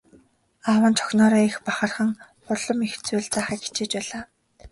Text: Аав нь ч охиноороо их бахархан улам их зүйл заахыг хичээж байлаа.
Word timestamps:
Аав 0.67 0.83
нь 0.89 0.95
ч 0.97 0.99
охиноороо 1.05 1.43
их 1.49 1.57
бахархан 1.65 2.09
улам 2.51 2.79
их 2.87 2.93
зүйл 3.05 3.27
заахыг 3.33 3.61
хичээж 3.63 3.91
байлаа. 3.95 4.23